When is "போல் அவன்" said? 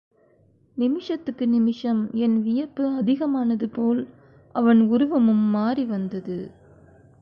3.69-4.81